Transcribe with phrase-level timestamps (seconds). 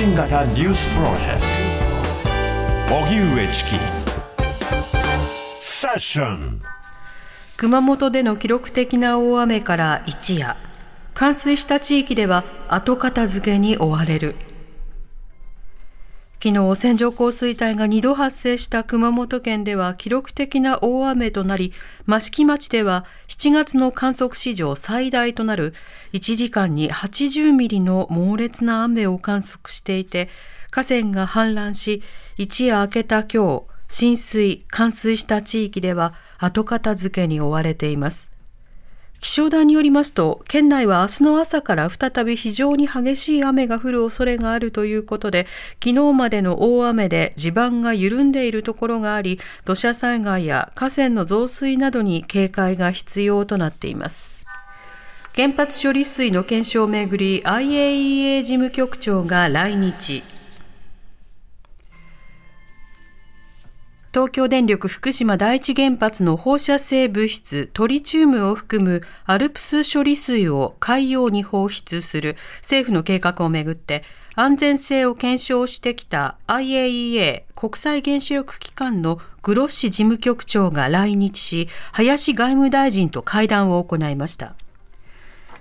[0.00, 1.42] 新型ニュースプロジェク
[2.88, 2.94] ト。
[3.04, 3.70] 荻上チキ。
[5.58, 6.58] セッション。
[7.58, 10.56] 熊本での記録的な大雨から一夜。
[11.12, 14.36] 冠水した地域では後片付けに追われる。
[16.42, 21.74] 昨日線状降水帯が2度発生した熊本県では記録的な大雨となり
[22.08, 25.74] 益城町では7月の観測史上最大となる
[26.14, 30.30] 1時間に80ミリの猛烈な雨を観測していて
[30.70, 32.02] 河川が氾濫し
[32.38, 38.29] 一夜明けた今日浸水冠水した地域では後片付けに追われています。
[39.20, 45.46] 気象台によりますと、県内は明日の朝から再び非常に激しい雨が降る恐れがあるということで、
[45.84, 54.42] 昨日までの大雨で地盤が緩んでいるところがあり、土砂災害や河川の増水などに警戒が必要となっています。
[55.36, 60.22] 原発処理水の検証をめぐり IAEA 事務局長が来日。
[64.12, 74.02] 東京電力福島第一原発の放射性物質トリチウムを含むアルプス処理水を海洋に放出する政府の計画をめぐって
[74.34, 84.56] 安全性を検証してきた IAEA 国際原子力機関のグロッシ事務局長が来日し林外務大臣と会談を行いました。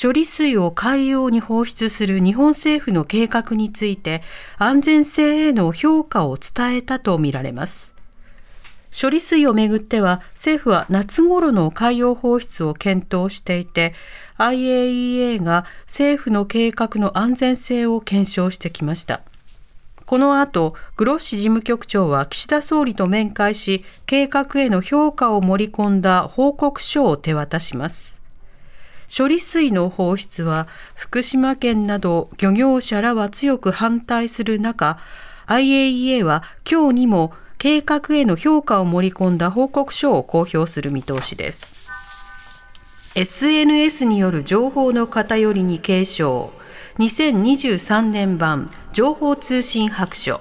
[0.00, 4.22] 処理水を海洋に放出する日本政府の計画について
[4.56, 7.99] 安全性への評価を伝えたとみられます。
[8.98, 13.94] 処理水をめぐっては政府は夏頃の海洋放出を検討していて
[14.38, 19.20] IAEA が政府の計画の安全性を検証してきました。
[20.06, 28.20] この後グロッシ事務局長は岸田総理と面会し計画への評価を盛り込んだ報告書を手渡します。
[29.16, 34.98] 処理水の放出は福島県など漁業者らは強く反対する中
[35.46, 41.76] IAEA は今日にも計画への評価を盛り込んだ報告書を公表する見通しです。
[43.14, 46.48] SNS による情報の偏りに警鐘
[46.96, 50.40] 2023年版情報通信白書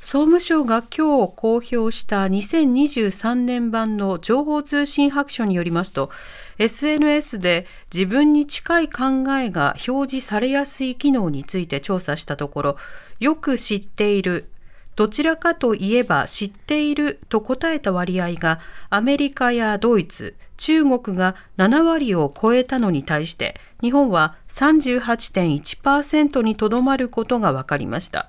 [0.00, 6.10] 総務省が今日公表した2023年版の情報通信白書によりますと
[6.58, 12.76] SNS で自分に近い考えが表示されやすい機能について調査したところ
[13.18, 14.48] よく知っている
[14.98, 18.58] どちらかといえば知っていると答えた割合が
[18.90, 28.28] アメリカやドイツ、中国が7割を超えたのに対して日本は38.1%にとどまることが分かりました。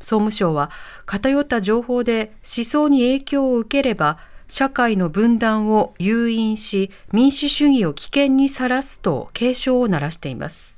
[0.00, 0.70] 総務省は
[1.06, 10.73] 偏った情報で思想に影響を受ければ社会の分断を誘引し民主主義を危険にさらすと警鐘を鳴らしています。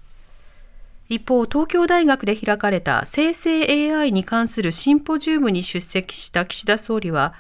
[1.09, 7.35] 一方、東京大学で開かれた生成 AI に関するシンポジウムに出席した岸田総理は、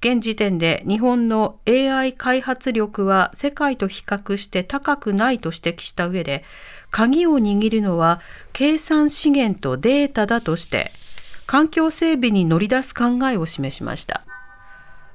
[0.00, 6.44] 現時点で日本の AI 開発力は世界と比較して高くないと指摘した上で、
[6.90, 8.20] 鍵を握るのは
[8.52, 10.92] 計算資源とデータだとして、
[11.46, 14.24] 環境整備に乗り出す考えを示しました。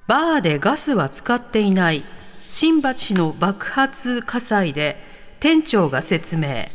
[0.07, 2.03] バーでガスは使っていない。
[2.49, 4.97] 新橋の爆発火災で
[5.39, 6.65] 店長が説明。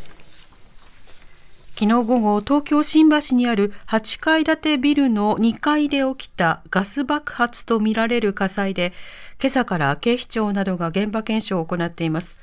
[1.78, 8.94] 昨日午後、東京新橋にある8階建てビルの2階で起きたガス爆発とみられる火災で、
[9.38, 12.38] 今朝から警視庁などが現場検証を行っています。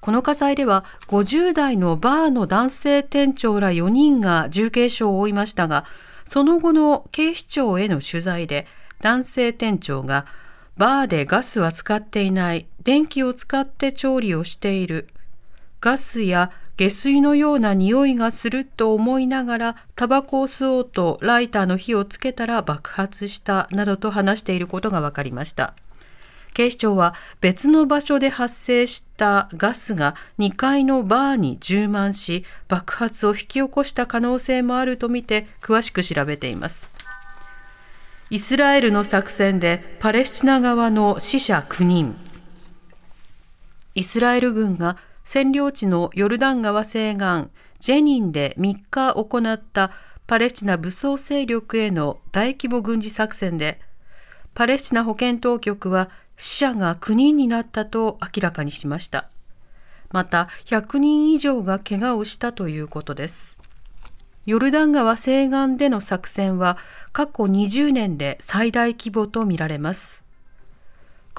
[0.00, 5.84] この火災では50代のバーの男性店長ら4人が重軽傷を負いましたが、
[6.24, 8.66] その後の警視庁への取材で
[9.02, 10.24] 男性店長が
[10.78, 15.06] バーでガスは使っていない、電気を使って調理をしている、
[15.82, 25.74] ガスや下水のような匂いがすると思いながらタバコを吸おうとライターの火をつけたら爆発したなどと話していることが分かりました。
[26.54, 36.94] 警視庁は別の場所で発生したガスが2階のバーに充満し爆発を引き起こした可能性もあるとみて詳しく調べています。
[38.30, 42.16] イスラエルの作戦でパレスチナ側の死者9人
[43.94, 49.90] イスラエル軍が占領地のヨルダン川西岸ジェニンで3日行った
[50.26, 53.80] パレスチナ武装勢力への大規模軍事作戦で
[54.54, 59.28] パレスチナ保健当局は死者が9人になったと明らかにしました。
[60.10, 63.60] また100人以上が怪我をしたということです。
[64.46, 66.78] ヨルダン川西岸での作戦は
[67.12, 70.24] 過去20年で最大規模とみられます。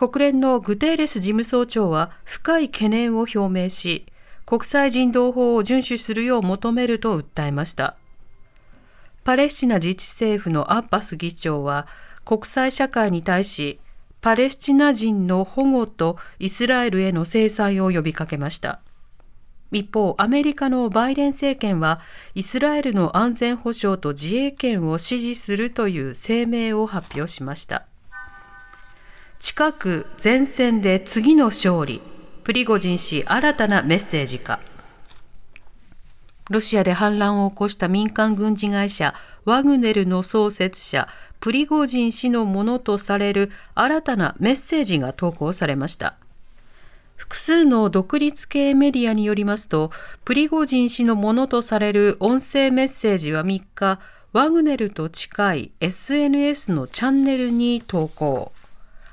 [0.01, 4.07] 国連のグテーレス事務総長は深い懸念を表明し、
[4.47, 7.97] 国際人道法を遵守するよう求めると訴えました。
[9.23, 11.85] パレスチナ自治政府のアッバス議長は
[12.25, 13.79] 国際社会に対し
[14.21, 18.79] パレスチナ人の保護とイスラエルへの制裁を呼びかけました。
[19.71, 22.01] 一方、アメリカのバイデン政権は、
[22.33, 27.85] イスラエルの安全保障と自衛権を支持するという声明を発表しました。
[29.41, 31.99] 近く前線で次の勝利、
[32.43, 34.59] プリゴジン氏新たなメッセージか。
[36.51, 41.07] ロシアで反乱を起こした民間軍事会社ワグネルの創設者
[41.39, 46.17] プリゴジン氏のものとされる新たなメッセージが投稿されました。
[47.15, 49.89] 複数の独立系メディアによりますと、
[50.23, 53.99] プリゴジン氏のものとされる音声メッセージは3日、
[54.33, 58.51] ワグネルと近い SNS のチャンネルに投稿。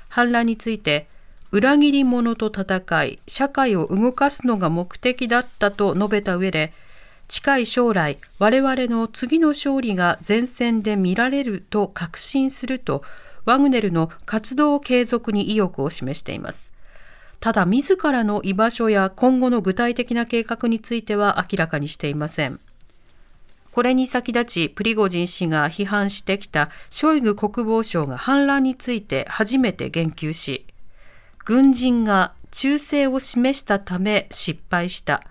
[0.09, 1.07] 反乱について、
[1.51, 6.73] 裏切り者と戦い、社会を動かすのが目的だったと述べた上で、
[7.27, 13.03] 近い将来、我々の次の勝利が前線で見られると確信すると、
[13.45, 16.71] ワグネルの活動継続に意欲を示しています。
[17.39, 22.59] ただ、自らの居場所や今後の具体的な計画については明らかにしていません。
[23.71, 30.65] これに先立ち、プリゴジン氏が批判してきたショイグ国防相が反乱について初めて言及し、
[31.45, 35.21] 軍人が忠誠を示したため失敗した。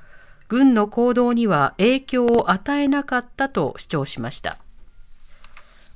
[0.49, 4.58] 軍の行動には影響を与えなかったと主張しました。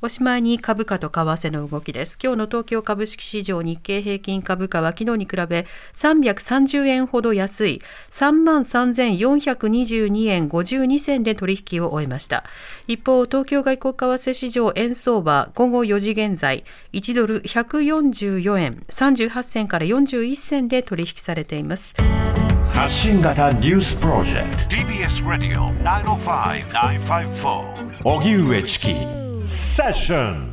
[0.04, 2.18] おしまいに株価と為替の動きです。
[2.20, 5.64] 今日の東京株式市場日経平均株価は昨日に比べ
[5.94, 12.42] 330円ほど安い33,422円52銭で取引を終えました。
[12.88, 21.94] 一方、東京外国為替市場円相場午後4時現在1ドル144円38銭から41銭で取引されています。
[22.74, 30.51] 発信型ニュースプロジェクト TBS ラディオ905-954荻上チキセッション